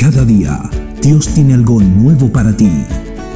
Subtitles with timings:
[0.00, 0.70] Cada día
[1.02, 2.70] Dios tiene algo nuevo para ti.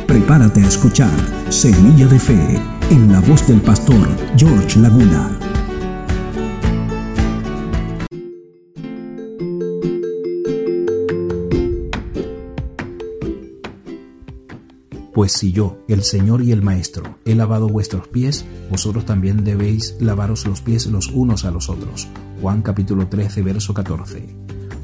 [0.06, 1.10] Prepárate a escuchar
[1.48, 5.36] Semilla de Fe en la voz del pastor George Laguna.
[15.12, 19.96] Pues si yo, el Señor y el Maestro, he lavado vuestros pies, vosotros también debéis
[19.98, 22.06] lavaros los pies los unos a los otros.
[22.40, 24.28] Juan capítulo 13, verso 14.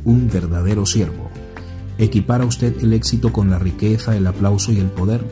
[0.04, 1.30] Un verdadero siervo
[1.98, 5.24] ¿Equipara usted el éxito con la riqueza, el aplauso y el poder?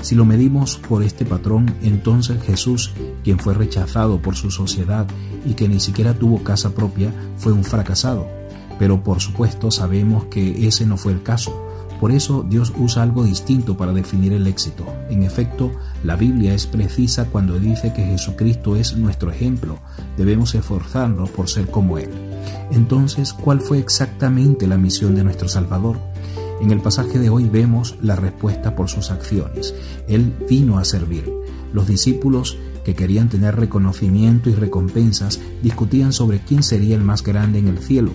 [0.00, 2.92] Si lo medimos por este patrón, entonces Jesús,
[3.24, 5.06] quien fue rechazado por su sociedad
[5.44, 8.28] y que ni siquiera tuvo casa propia, fue un fracasado.
[8.78, 11.60] Pero por supuesto sabemos que ese no fue el caso.
[12.00, 14.84] Por eso Dios usa algo distinto para definir el éxito.
[15.10, 15.72] En efecto,
[16.04, 19.78] la Biblia es precisa cuando dice que Jesucristo es nuestro ejemplo.
[20.16, 22.10] Debemos esforzarnos por ser como Él.
[22.70, 25.98] Entonces, ¿cuál fue exactamente la misión de nuestro Salvador?
[26.60, 29.74] En el pasaje de hoy vemos la respuesta por sus acciones.
[30.08, 31.30] Él vino a servir.
[31.72, 37.58] Los discípulos que querían tener reconocimiento y recompensas discutían sobre quién sería el más grande
[37.58, 38.12] en el cielo.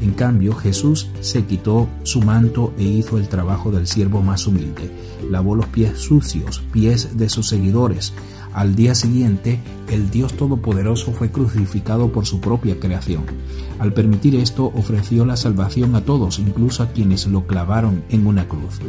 [0.00, 4.90] En cambio, Jesús se quitó su manto e hizo el trabajo del siervo más humilde.
[5.30, 8.12] Lavó los pies sucios, pies de sus seguidores.
[8.54, 13.24] Al día siguiente, el Dios Todopoderoso fue crucificado por su propia creación.
[13.78, 18.46] Al permitir esto, ofreció la salvación a todos, incluso a quienes lo clavaron en una
[18.48, 18.80] cruz.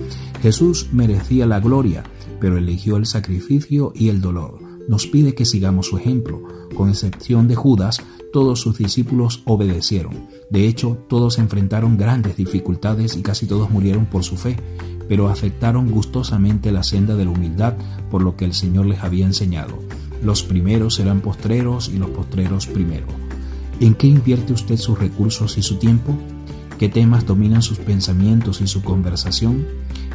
[0.41, 2.03] Jesús merecía la gloria,
[2.41, 4.59] pero eligió el sacrificio y el dolor.
[4.89, 6.43] Nos pide que sigamos su ejemplo.
[6.75, 8.01] Con excepción de Judas,
[8.33, 10.27] todos sus discípulos obedecieron.
[10.49, 14.57] De hecho, todos enfrentaron grandes dificultades y casi todos murieron por su fe,
[15.07, 17.73] pero aceptaron gustosamente la senda de la humildad
[18.09, 19.79] por lo que el Señor les había enseñado.
[20.23, 23.07] Los primeros serán postreros y los postreros primero.
[23.79, 26.15] ¿En qué invierte usted sus recursos y su tiempo?
[26.79, 29.65] ¿Qué temas dominan sus pensamientos y su conversación?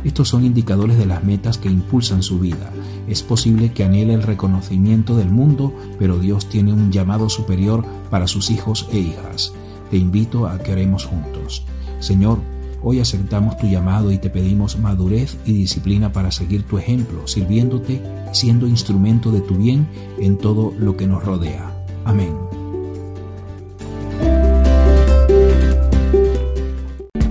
[0.05, 2.71] Estos son indicadores de las metas que impulsan su vida.
[3.09, 8.27] Es posible que anhele el reconocimiento del mundo, pero Dios tiene un llamado superior para
[8.27, 9.53] sus hijos e hijas.
[9.91, 11.65] Te invito a que oremos juntos.
[12.01, 12.39] Señor,
[12.83, 18.03] hoy aceptamos tu llamado y te pedimos madurez y disciplina para seguir tu ejemplo, sirviéndote,
[18.33, 21.75] siendo instrumento de tu bien en todo lo que nos rodea.
[22.05, 22.35] Amén.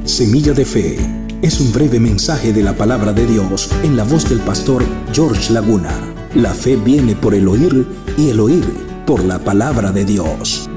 [0.03, 0.97] Semilla de Fe
[1.41, 4.83] es un breve mensaje de la palabra de Dios en la voz del pastor
[5.13, 5.91] George Laguna.
[6.33, 7.87] La fe viene por el oír
[8.17, 8.65] y el oír
[9.05, 10.69] por la palabra de Dios.